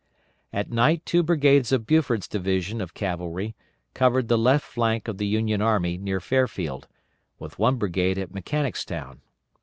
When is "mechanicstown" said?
8.33-9.21